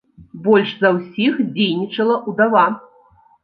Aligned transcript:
Больш 0.47 0.71
за 0.79 0.91
ўсіх 0.95 1.39
дзейнічала 1.53 2.19
ўдава. 2.33 2.69